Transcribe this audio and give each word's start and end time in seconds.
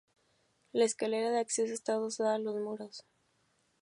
La 0.71 0.83
escalera 0.85 1.29
de 1.29 1.37
acceso 1.37 1.71
está 1.75 1.91
adosada 1.93 2.33
a 2.33 2.39
los 2.39 2.55
muros. 2.55 3.05